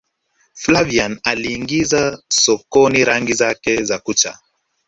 flaviana 0.53 1.19
aliingiza 1.23 2.23
sokoni 2.29 3.05
rangi 3.05 3.33
zake 3.33 3.83
za 3.83 3.99
kucha 3.99 4.39